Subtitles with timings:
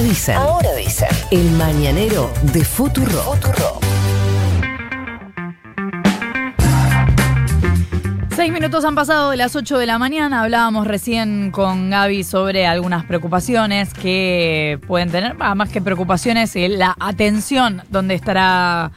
[0.00, 0.36] Ahora dicen.
[0.36, 1.08] Ahora dicen.
[1.30, 3.06] El mañanero de Futuro.
[3.20, 3.80] Futuro.
[8.34, 10.40] Seis minutos han pasado de las 8 de la mañana.
[10.40, 16.96] Hablábamos recién con Gaby sobre algunas preocupaciones que pueden tener, más que preocupaciones, eh, la
[16.98, 18.92] atención donde estará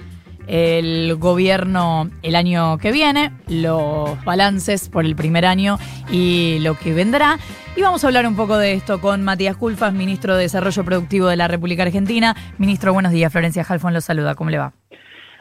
[0.47, 5.77] el gobierno el año que viene, los balances por el primer año
[6.11, 7.37] y lo que vendrá.
[7.75, 11.27] Y vamos a hablar un poco de esto con Matías Culfas, ministro de Desarrollo Productivo
[11.27, 12.35] de la República Argentina.
[12.57, 13.31] Ministro, buenos días.
[13.31, 14.35] Florencia Jalfón los saluda.
[14.35, 14.73] ¿Cómo le va?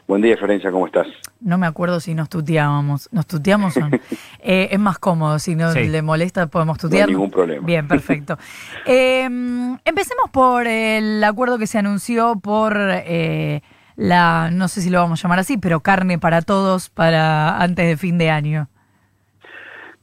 [0.07, 1.07] Buen día, Florencia, ¿cómo estás?
[1.39, 3.07] No me acuerdo si nos tuteábamos.
[3.11, 3.89] ¿Nos tuteamos o no?
[4.45, 7.07] Eh, es más cómodo, si no le molesta podemos tutear.
[7.07, 7.65] No hay ningún problema.
[7.65, 8.37] Bien, perfecto.
[8.85, 13.61] Eh, empecemos por el acuerdo que se anunció por eh,
[13.95, 17.87] la, no sé si lo vamos a llamar así, pero carne para todos para antes
[17.87, 18.67] de fin de año.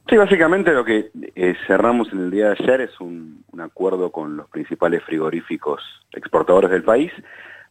[0.09, 4.35] Sí, básicamente lo que eh, cerramos en el día de ayer es un, acuerdo con
[4.37, 7.11] los principales frigoríficos exportadores del país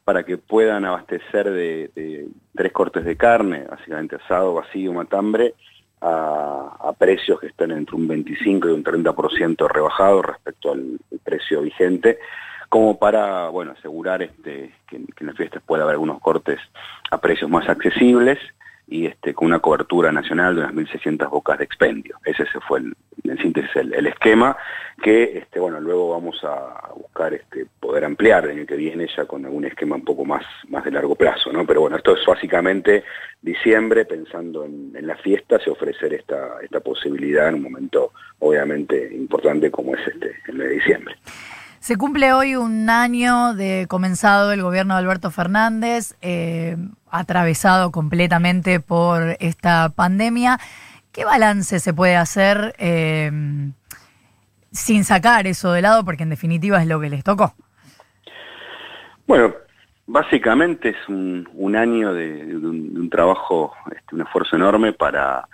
[0.04, 5.54] para que puedan abastecer de, tres cortes de carne, básicamente asado, vacío, matambre,
[6.00, 11.60] a, a, precios que están entre un 25 y un 30% rebajado respecto al precio
[11.60, 12.18] vigente
[12.70, 16.58] como para bueno asegurar este, que, en las fiestas pueda haber algunos cortes
[17.10, 18.38] a precios más accesibles
[18.86, 22.16] y este, con una cobertura nacional de unas 1.600 bocas de expendio.
[22.24, 24.56] Ese fue el, en síntesis el, esquema
[25.02, 27.40] que este, bueno, luego vamos a buscar
[27.78, 30.92] poder ampliar en el que viene ya con algún esquema un poco más, más de
[30.92, 31.52] largo plazo.
[31.52, 31.66] ¿no?
[31.66, 33.04] Pero bueno, esto es básicamente
[33.42, 39.12] diciembre, pensando en, en las fiestas y ofrecer esta, esta posibilidad en un momento obviamente
[39.12, 41.16] importante como es este, el de diciembre.
[41.80, 46.76] Se cumple hoy un año de comenzado el gobierno de Alberto Fernández, eh,
[47.10, 50.58] atravesado completamente por esta pandemia.
[51.10, 53.32] ¿Qué balance se puede hacer eh,
[54.70, 56.04] sin sacar eso de lado?
[56.04, 57.54] Porque en definitiva es lo que les tocó.
[59.26, 59.54] Bueno,
[60.06, 65.48] básicamente es un, año de, un, trabajo, este, un esfuerzo enorme para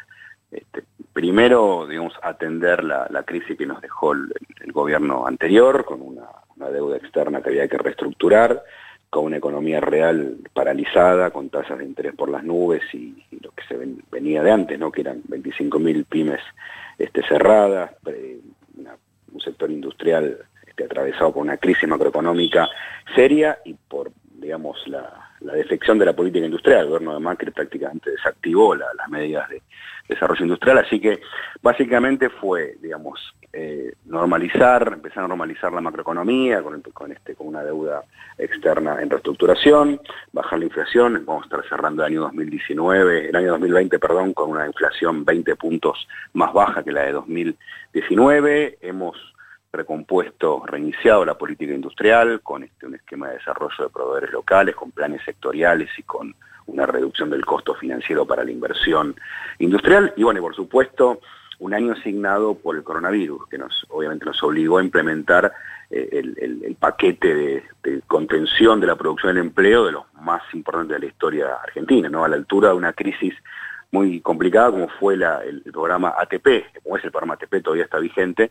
[0.50, 4.32] este, primero, digamos, atender la, crisis que nos dejó el,
[4.72, 6.26] gobierno anterior, con una,
[6.70, 8.62] deuda externa que había que reestructurar,
[9.08, 13.64] con una economía real paralizada, con tasas de interés por las nubes y, lo que
[13.66, 13.78] se
[14.10, 14.92] venía de antes, ¿no?
[14.92, 16.40] que eran 25.000 pymes
[16.98, 17.92] este, cerradas,
[19.32, 22.68] un sector industrial este, atravesado por una crisis macroeconómica
[23.14, 26.80] seria y por, digamos, la, defección de la política industrial.
[26.80, 29.62] El gobierno de Macri prácticamente desactivó las medidas de
[30.08, 31.20] desarrollo industrial, así que
[31.62, 38.02] básicamente fue, digamos, eh, normalizar, empezar a normalizar la macroeconomía con, este, con una deuda
[38.38, 40.00] externa en reestructuración,
[40.32, 44.50] bajar la inflación, vamos a estar cerrando el año 2019, el año 2020, perdón, con
[44.50, 49.16] una inflación 20 puntos más baja que la de 2019, hemos
[49.72, 54.90] recompuesto, reiniciado la política industrial con este, un esquema de desarrollo de proveedores locales, con
[54.90, 56.34] planes sectoriales y con
[56.66, 59.16] una reducción del costo financiero para la inversión
[59.58, 61.20] industrial y bueno, por supuesto,
[61.58, 65.52] un año asignado por el coronavirus, que nos obviamente nos obligó a implementar
[65.90, 71.06] eh, el, paquete de, contención de la producción del empleo de los más importantes de
[71.06, 72.24] la historia argentina, ¿no?
[72.24, 73.34] A la altura de una crisis
[73.92, 78.50] muy complicada como fue el programa ATP, como es el programa ATP, todavía está vigente,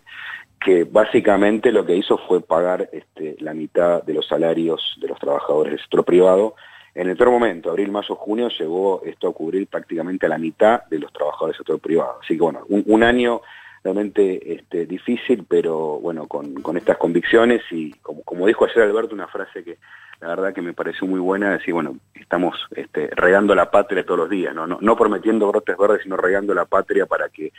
[0.60, 5.20] que básicamente lo que hizo fue pagar este, la mitad de los salarios de los
[5.20, 6.56] trabajadores del sector privado
[6.96, 11.00] en el peor momento, abril, mayo, junio, llegó esto a cubrir prácticamente la mitad de
[11.00, 12.20] los trabajadores del sector privado.
[12.24, 13.42] Así que bueno, un, año
[13.84, 19.28] realmente este, difícil, pero bueno, con, estas convicciones y como, como, dijo ayer Alberto, una
[19.28, 19.78] frase que
[20.22, 24.22] la verdad que me pareció muy buena, decir, bueno, estamos este, regando la patria todos
[24.22, 24.66] los días, ¿no?
[24.66, 27.52] No, prometiendo brotes verdes, sino regando la patria para que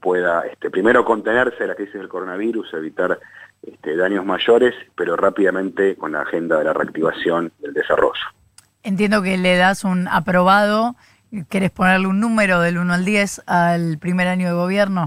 [0.00, 3.18] pueda, este, primero contenerse la crisis del coronavirus, evitar
[3.62, 8.20] este, daños mayores, pero rápidamente con la agenda de la reactivación del desarrollo.
[8.82, 10.96] Entiendo que le das un aprobado.
[11.48, 15.06] ¿Querés ponerle un número del 1 al 10 al primer año de gobierno?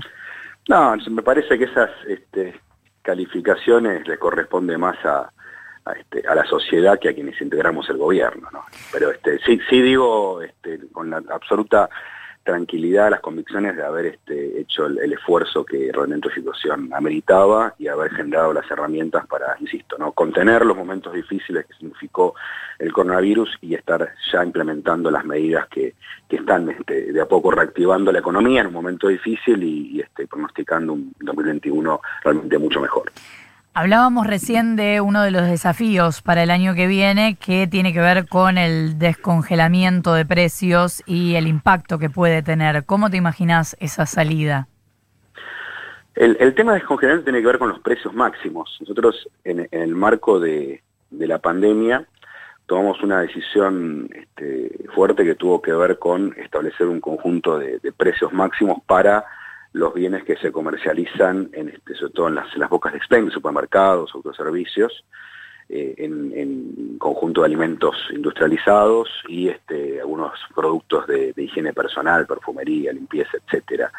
[0.68, 2.59] No, me parece que esas este,
[3.02, 5.31] calificaciones le corresponde más a,
[5.95, 8.50] este, a, la sociedad que a quienes integramos el gobierno.
[8.51, 8.66] ¿no?
[8.92, 11.89] Pero este, sí, sí digo este, con la absoluta
[12.45, 17.88] tranquilidad, las convicciones de haber este, hecho el, esfuerzo que realmente la situación ameritaba y
[17.88, 20.12] haber generado las herramientas para, insisto, ¿no?
[20.12, 22.36] contener los momentos difíciles que significó
[22.77, 25.95] el coronavirus y estar ya implementando las medidas que,
[26.30, 30.92] están este, de a poco reactivando la economía en un momento difícil y, este, pronosticando
[30.92, 33.09] un 2021 realmente mucho mejor.
[33.77, 38.00] Hablábamos recién de uno de los desafíos para el año que viene que tiene que
[38.00, 42.86] ver con el descongelamiento de precios y el impacto que puede tener.
[42.86, 44.69] ¿Cómo te imaginas esa salida?
[46.16, 48.77] El, tema de descongelamiento tiene que ver con los precios máximos.
[48.80, 50.81] Nosotros, en, el marco de,
[51.12, 52.06] la pandemia,
[52.68, 58.31] tomamos una decisión este, fuerte que tuvo que ver con establecer un conjunto de, precios
[58.31, 59.25] máximos para
[59.75, 64.10] los bienes que se comercializan, en este, sobre todo en las, bocas de expendio, supermercados,
[64.16, 65.04] autoservicios,
[65.68, 73.38] eh, en, conjunto de alimentos industrializados y este, algunos productos de, higiene personal, perfumería, limpieza,
[73.38, 73.92] etcétera.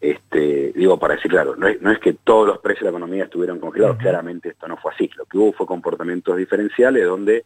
[0.00, 3.60] Este, digo, para decir claro, no es, que todos los precios de la economía estuvieron
[3.60, 5.08] congelados, claramente esto no fue así.
[5.16, 7.44] Lo que hubo fue comportamientos diferenciales donde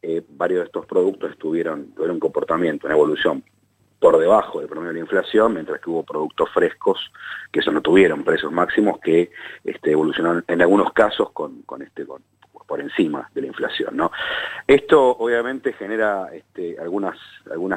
[0.00, 3.44] eh, varios de estos productos estuvieron, tuvieron un comportamiento, una evolución
[4.00, 7.12] por debajo del promedio de la inflación, mientras que hubo productos frescos
[7.52, 9.30] que eso no tuvieron precios máximos que
[9.62, 12.06] este, evolucionaron en algunos casos con, este
[12.66, 14.00] por encima de la inflación.
[14.64, 17.18] Esto obviamente genera este, algunas,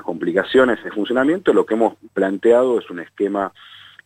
[0.04, 1.52] complicaciones de funcionamiento.
[1.52, 3.52] Lo que hemos planteado es un esquema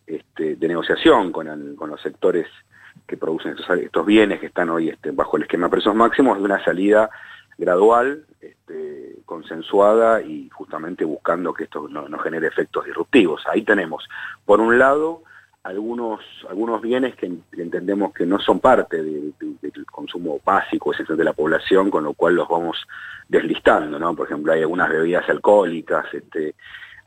[0.08, 2.48] este, de negociación con, los sectores
[3.06, 6.64] que producen estos, bienes que están hoy bajo el esquema de precios máximos de una
[6.64, 7.10] salida
[7.57, 13.44] gradual, este, consensuada y justamente buscando que esto no, genere efectos disruptivos.
[13.48, 14.07] Ahí tenemos,
[14.45, 15.24] por un lado,
[15.63, 19.33] algunos, algunos bienes que entendemos que no son parte del
[19.92, 22.77] consumo básico esencial de la población, con lo cual los vamos
[23.27, 24.15] deslistando, ¿no?
[24.15, 26.56] Por ejemplo, hay algunas bebidas alcohólicas, este,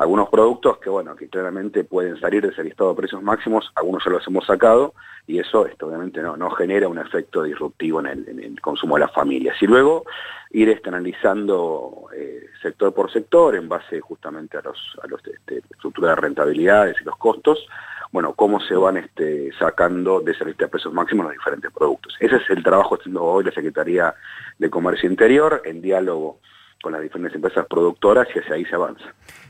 [0.00, 4.02] algunos productos que, bueno, que claramente pueden salir de ese listado de precios máximos, algunos
[4.02, 4.94] ya los hemos sacado,
[5.26, 9.12] y eso esto, obviamente no, no genera un efecto disruptivo en el, consumo de las
[9.12, 9.56] familias.
[9.60, 10.06] Y luego
[10.52, 15.58] ir este, analizando eh, sector por sector, en base justamente a los, a los este,
[15.70, 17.66] estructura de rentabilidades y los costos,
[18.10, 22.16] bueno, cómo se van este, sacando de esa lista de precios máximos los diferentes productos.
[22.20, 24.14] Ese es el trabajo haciendo hoy la Secretaría
[24.58, 26.38] de Comercio Interior, en diálogo
[26.82, 29.04] con las diferentes empresas productoras y hacia ahí se avanza.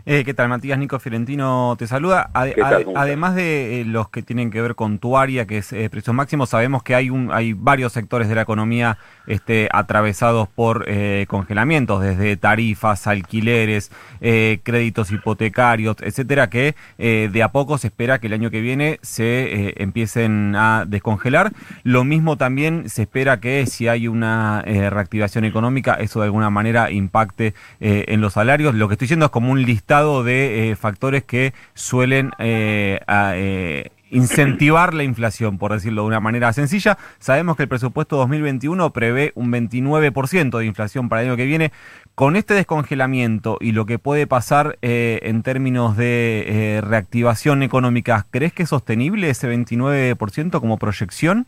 [0.06, 0.78] Eh, ¿Qué tal, Matías?
[0.78, 2.30] Nico Fiorentino te saluda.
[2.32, 6.16] además de eh, los que tienen que ver con tu área, que es eh, precios
[6.16, 10.86] máximos, sabemos que hay un hay varios sectores de la economía este, atravesados por
[11.28, 18.32] congelamientos, desde tarifas, alquileres, créditos hipotecarios, etcétera, que de a poco se espera que el
[18.32, 21.52] año que viene se empiecen a descongelar.
[21.84, 26.90] Lo mismo también se espera que si hay una reactivación económica, eso de alguna manera
[26.90, 28.74] impacte en los salarios.
[28.74, 33.90] Lo que estoy diciendo es como un listado de eh, factores que suelen eh, eh,
[34.10, 36.96] incentivar la inflación, por decirlo de una manera sencilla.
[37.18, 41.72] Sabemos que el presupuesto 2021 prevé un 29% de inflación para el año que viene.
[42.14, 48.64] Con este descongelamiento y lo que puede pasar en términos de reactivación económica, ¿crees que
[48.64, 51.46] es sostenible ese 29% como proyección?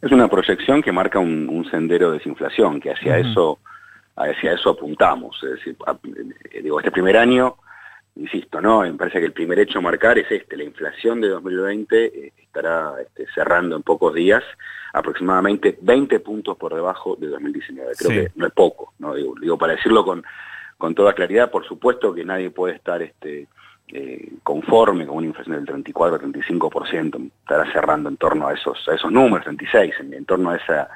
[0.00, 3.58] Es una proyección que marca un, sendero de desinflación, que hacia eso
[4.28, 5.38] hacia eso apuntamos.
[5.42, 5.76] Es decir,
[6.50, 7.56] eh, digo, este primer año,
[8.16, 8.80] insisto, ¿no?
[8.82, 12.32] Me parece que el primer hecho a marcar es este, la inflación de 2020 eh,
[12.36, 14.42] estará este, cerrando en pocos días
[14.92, 17.92] aproximadamente 20 puntos por debajo de 2019.
[17.96, 19.14] Creo que no es poco, ¿no?
[19.14, 20.24] Digo, para decirlo con,
[20.76, 23.46] con toda claridad, por supuesto que nadie puede estar este,
[23.92, 29.12] eh, conforme con una inflación del 34-35%, estará cerrando en torno a esos, a esos
[29.12, 30.88] números, 36, en torno a esa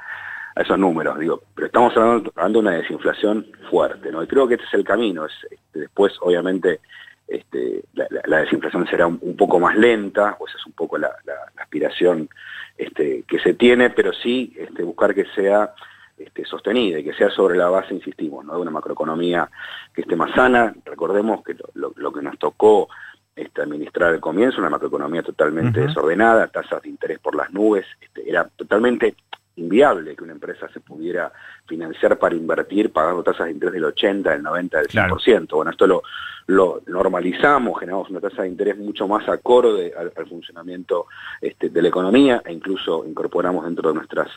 [0.54, 4.22] a esos números, digo, pero estamos hablando, de una desinflación fuerte, ¿no?
[4.22, 6.80] Y creo que este es el camino, es, este, después obviamente
[7.26, 11.10] este, la, desinflación será un, poco más lenta, pues es un poco la,
[11.56, 12.28] aspiración
[12.76, 15.72] este, que se tiene, pero sí este, buscar que sea
[16.18, 18.54] este, sostenida y que sea sobre la base, insistimos, ¿no?
[18.54, 19.50] de una macroeconomía
[19.92, 20.74] que esté más sana.
[20.84, 22.88] Recordemos que lo, que nos tocó
[23.34, 28.28] este, administrar al comienzo, una macroeconomía totalmente desordenada, tasas de interés por las nubes, este,
[28.28, 29.16] era totalmente
[29.56, 31.32] inviable que una empresa se pudiera
[31.66, 35.48] financiar para invertir pagando tasas de interés del 80, del 90, del 100%.
[35.50, 36.02] Bueno, esto lo,
[36.46, 41.06] lo normalizamos, generamos una tasa de interés mucho más acorde al, funcionamiento
[41.40, 44.28] este, de la economía e incluso incorporamos dentro de nuestras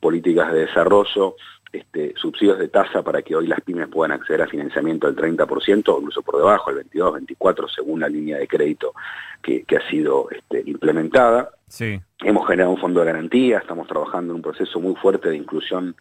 [0.00, 1.36] políticas de desarrollo
[1.72, 5.88] este, subsidios de tasa para que hoy las pymes puedan acceder a financiamiento del 30%
[5.88, 8.94] o incluso por debajo, el 22, 24, según la línea de crédito
[9.42, 11.50] que, ha sido este, implementada.
[11.68, 12.00] Sí.
[12.20, 15.96] Hemos generado un fondo de garantía, estamos trabajando en un proceso muy fuerte de inclusión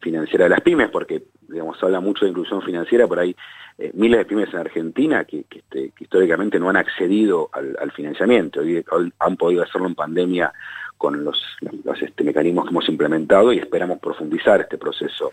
[0.00, 3.36] financiera de las pymes, porque digamos, se habla mucho de inclusión financiera, pero hay
[3.78, 8.84] eh, miles de pymes en Argentina que, este, históricamente no han accedido al, financiamiento, hoy,
[9.18, 10.52] han podido hacerlo en pandemia
[10.96, 11.42] con los,
[12.00, 15.32] este, mecanismos que hemos implementado y esperamos profundizar este proceso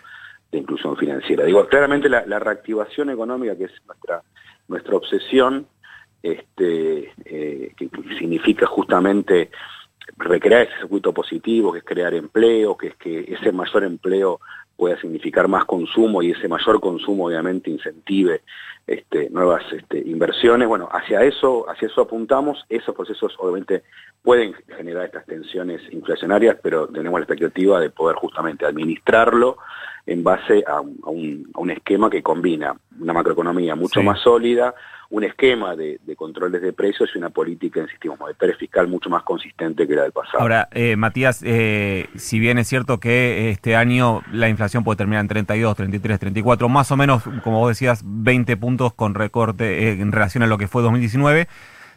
[0.51, 1.45] de inclusión financiera.
[1.45, 3.71] Digo, claramente la, reactivación económica, que es
[4.67, 5.67] nuestra, obsesión,
[6.21, 9.49] este, eh, que significa justamente
[10.17, 14.39] recrear ese circuito positivo, que es crear empleo, que es que ese mayor empleo
[14.75, 18.41] pueda significar más consumo y ese mayor consumo obviamente incentive
[18.87, 20.67] este, nuevas este, inversiones.
[20.67, 22.65] Bueno, hacia eso, hacia eso apuntamos.
[22.69, 23.83] Esos procesos obviamente
[24.21, 29.57] pueden generar estas tensiones inflacionarias, pero tenemos la expectativa de poder justamente administrarlo
[30.05, 34.73] en base a a un, esquema que combina una macroeconomía mucho más sólida,
[35.09, 39.87] un esquema de, controles de precios y una política, insistimos, monetaria fiscal mucho más consistente
[39.87, 40.39] que la del pasado.
[40.39, 45.21] Ahora, eh, Matías, eh, si bien es cierto que este año la inflación puede terminar
[45.21, 50.01] en 32, 33, 34, más o menos, como vos decías, 20 puntos con recorte eh,
[50.01, 51.47] en relación a lo que fue 2019,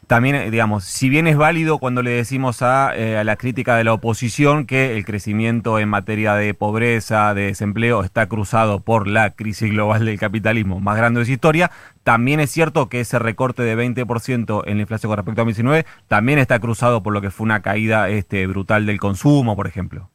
[0.06, 3.84] también, eh, digamos, si bien es válido cuando le decimos eh, a, la crítica de
[3.84, 9.34] la oposición que el crecimiento en materia de pobreza, de desempleo, está cruzado por la
[9.34, 11.72] crisis global del capitalismo más grande de su historia,
[12.04, 15.86] también es cierto que ese recorte de 20% en la inflación con respecto a 2019
[16.06, 20.08] también está cruzado por lo que fue una caída este, brutal del consumo, por ejemplo.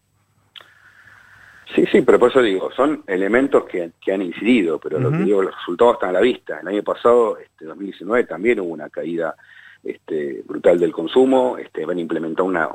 [1.75, 5.41] Sí, sí, pero por eso digo, son elementos que, han incidido, pero lo que digo,
[5.41, 6.59] los resultados están a la vista.
[6.59, 9.35] El año pasado, este 2019, también hubo una caída
[9.83, 12.69] este, brutal del consumo, este, van a implementar una,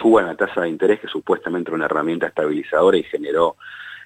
[0.00, 3.56] suba en la tasa de interés que supuestamente era una herramienta estabilizadora y generó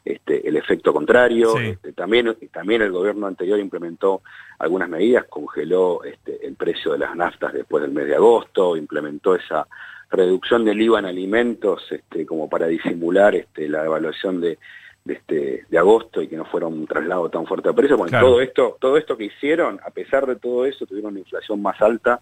[0.05, 1.59] este, el efecto contrario.
[1.59, 4.23] Este, también, también el gobierno anterior implementó
[4.59, 9.67] algunas medidas, congeló el precio de las naftas después del mes de agosto, implementó esa
[10.11, 11.83] reducción del IVA en alimentos
[12.27, 14.59] como para disimular la devaluación de,
[15.07, 17.99] de, este, de agosto y que no fuera un traslado tan fuerte de precios.
[17.99, 21.63] Bueno, todo, esto, todo esto que hicieron, a pesar de todo eso, tuvieron una inflación
[21.63, 22.21] más alta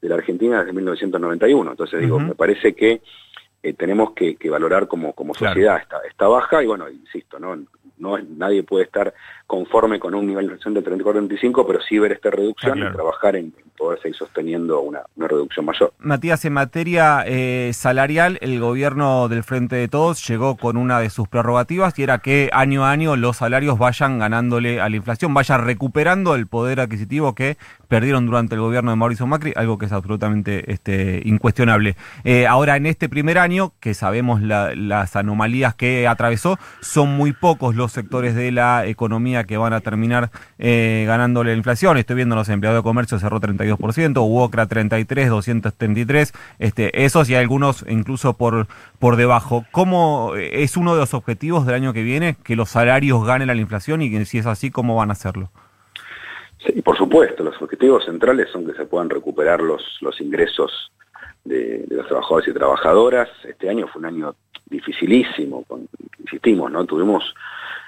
[0.00, 1.70] de la Argentina desde 1991.
[1.70, 3.02] Entonces, digo, me parece que
[3.62, 7.56] eh, tenemos que, valorar como, como sociedad esta, esta baja y, bueno, insisto, no,
[7.98, 9.14] no nadie puede estar
[9.46, 13.36] conforme con un nivel de inflación de 34-35, pero sí ver esta reducción y trabajar
[13.36, 15.92] en, poder seguir sosteniendo una, reducción mayor.
[15.98, 21.10] Matías, en materia eh, salarial, el gobierno del Frente de Todos llegó con una de
[21.10, 25.34] sus prerrogativas y era que año a año los salarios vayan ganándole a la inflación,
[25.34, 27.56] vayan recuperando el poder adquisitivo que
[27.88, 31.96] perdieron durante el gobierno de Mauricio Macri, algo que es absolutamente este, incuestionable.
[32.24, 37.74] Eh, ahora, en este primer año, que sabemos las anomalías que atravesó, son muy pocos
[37.74, 41.98] los sectores de la economía que van a terminar eh, ganándole la inflación.
[41.98, 47.84] Estoy viendo los empleados de comercio cerró 32%, UOCRA 33, 233, este, esos y algunos
[47.88, 48.66] incluso por,
[48.98, 49.64] por debajo.
[49.70, 53.54] ¿Cómo es uno de los objetivos del año que viene que los salarios ganen a
[53.54, 55.50] la inflación y si es así, cómo van a hacerlo?
[56.64, 60.92] Sí, por supuesto, los objetivos centrales son que se puedan recuperar los, los ingresos
[61.44, 63.28] de, los trabajadores y trabajadoras.
[63.44, 64.34] Este año fue un año
[64.66, 65.64] dificilísimo,
[66.18, 66.84] insistimos, ¿no?
[66.84, 67.34] Tuvimos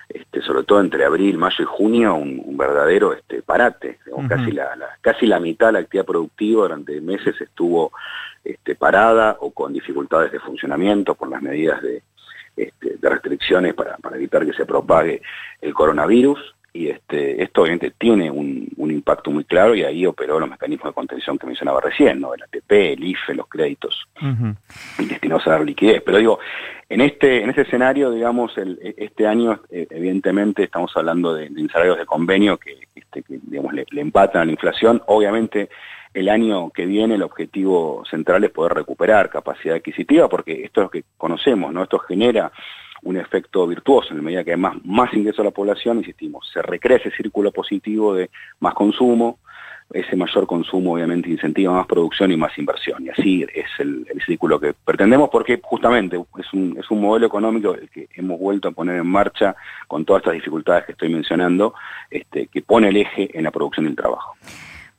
[0.09, 3.99] este, sobre todo entre abril, mayo y junio, un, verdadero este, parate.
[4.29, 7.93] casi, la, casi la mitad de la actividad productiva durante meses estuvo
[8.45, 12.03] este, parada o con dificultades de funcionamiento por las medidas de,
[12.57, 15.23] este, de restricciones para, para evitar que se propague
[15.61, 20.49] el coronavirus y este, esto obviamente tiene un, impacto muy claro y ahí operó los
[20.49, 22.33] mecanismos de contención que mencionaba recién, ¿no?
[22.33, 24.07] el ATP, el IFE, los créditos
[24.99, 26.01] destinados a dar liquidez.
[26.05, 26.39] Pero digo,
[26.89, 31.69] en este, en este escenario, digamos, el, este año eh, evidentemente estamos hablando de, de
[31.69, 35.03] salarios de convenio que, este, digamos, le, le empatan a la inflación.
[35.07, 35.69] Obviamente
[36.15, 40.85] el año que viene el objetivo central es poder recuperar capacidad adquisitiva porque esto es
[40.85, 41.83] lo que conocemos, ¿no?
[41.83, 42.53] Esto genera
[43.05, 46.49] un efecto virtuoso en la medida que hay más, más ingreso a la población, insistimos,
[46.53, 48.31] se recrea ese círculo positivo de
[48.61, 49.39] más consumo,
[49.93, 53.05] ese mayor consumo obviamente incentiva más producción y más inversión.
[53.05, 57.75] Y así es el, círculo que pretendemos porque justamente es un, es un modelo económico
[57.75, 59.55] el que hemos vuelto a poner en marcha
[59.87, 61.75] con todas estas dificultades que estoy mencionando,
[62.11, 64.35] este, que pone el eje en la producción del trabajo.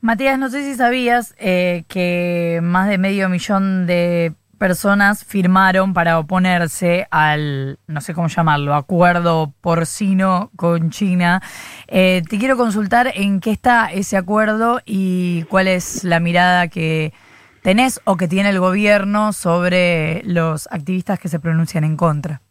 [0.02, 6.20] Matías, no sé si sabías eh, que más de medio millón de personas firmaron para
[6.20, 11.42] oponerse al, no sé cómo llamarlo, acuerdo porcino con China.
[11.88, 17.14] Eh, te quiero consultar en qué está ese acuerdo y cuál es la mirada que
[17.62, 22.42] tenés o que tiene el gobierno sobre los activistas que se pronuncian en contra.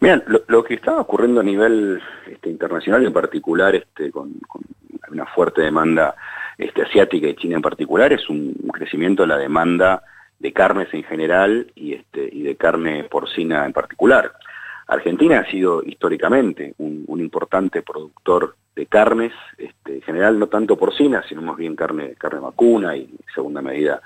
[0.00, 4.32] Bien, lo, que está ocurriendo a nivel este, internacional en particular, este, con,
[5.10, 6.16] una fuerte demanda
[6.58, 10.02] este, asiática y China en particular, es un crecimiento de la demanda
[10.42, 14.32] de carnes en general y, este, y de carne porcina en particular.
[14.88, 21.22] Argentina ha sido históricamente un, importante productor de carnes, este, en general no tanto porcina,
[21.28, 24.02] sino más bien carne, carne vacuna y, segunda medida,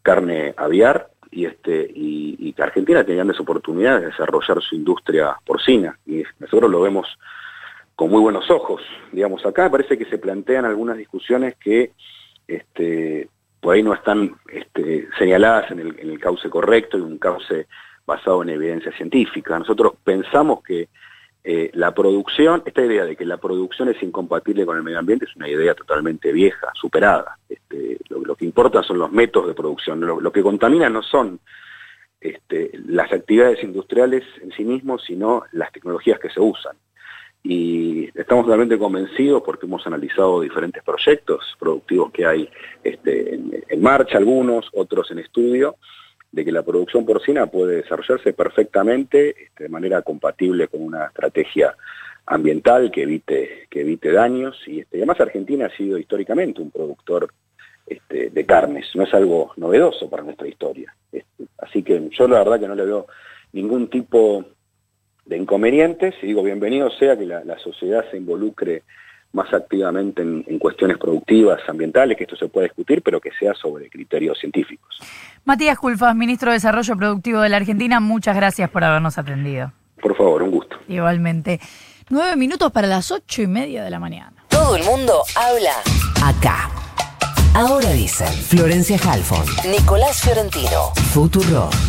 [0.00, 5.98] carne aviar, y, este, y, que Argentina tenía grandes oportunidades de desarrollar su industria porcina,
[6.06, 7.18] y nosotros lo vemos
[7.96, 8.80] con muy buenos ojos.
[9.10, 11.90] Digamos, acá parece que se plantean algunas discusiones que
[12.46, 13.28] este,
[13.60, 17.66] por ahí no están este, señaladas en el, cauce correcto y un cauce
[18.06, 19.58] basado en evidencia científica.
[19.58, 20.88] Nosotros pensamos que
[21.44, 25.24] eh, la producción, esta idea de que la producción es incompatible con el medio ambiente
[25.24, 27.38] es una idea totalmente vieja, superada.
[27.48, 30.00] Este, lo, que importa son los métodos de producción.
[30.00, 31.40] Lo, que contamina no son
[32.20, 36.76] este, las actividades industriales en sí mismos, sino las tecnologías que se usan.
[37.42, 42.48] Y estamos totalmente convencidos porque hemos analizado diferentes proyectos productivos que hay
[42.82, 45.76] este, en marcha, algunos, otros en estudio,
[46.30, 51.74] de que la producción porcina puede desarrollarse perfectamente este, de manera compatible con una estrategia
[52.26, 54.56] ambiental que evite, que evite daños.
[54.66, 57.32] Y este, además Argentina ha sido históricamente un productor
[57.86, 60.94] este, de carnes, no es algo novedoso para nuestra historia.
[61.10, 63.06] Este, así que yo la verdad que no le veo
[63.52, 64.44] ningún tipo
[65.28, 68.82] de inconvenientes y digo, bienvenido sea que la sociedad se involucre
[69.32, 73.88] más activamente en, cuestiones productivas, ambientales, que esto se pueda discutir, pero que sea sobre
[73.90, 74.98] criterios científicos.
[75.44, 79.72] Matías Culfas, ministro de Desarrollo Productivo de la Argentina, muchas gracias por habernos atendido.
[80.00, 80.76] Por favor, un gusto.
[80.88, 81.60] Igualmente.
[82.10, 84.32] Nueve minutos para las ocho y media de la mañana.
[84.48, 85.74] Todo el mundo habla
[86.24, 86.70] acá.
[87.54, 91.68] Ahora dicen Florencia Halfon, Nicolás Fiorentino, Futuro.